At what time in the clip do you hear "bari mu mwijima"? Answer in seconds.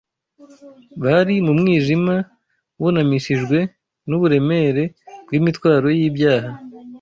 1.03-2.15